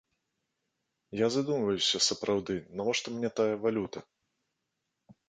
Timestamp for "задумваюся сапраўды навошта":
1.35-3.07